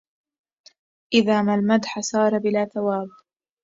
[1.13, 3.07] إذا ما المدح سار بلا ثواب